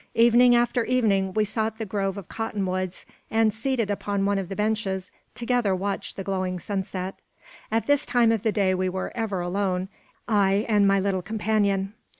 [0.15, 4.49] Evening after evening we sought the grove of cotton woods, and, seated upon one of
[4.49, 7.19] the benches, together watched the glowing sunset.
[7.71, 9.89] At this time of the day we were ever alone,
[10.27, 11.93] I and my little companion.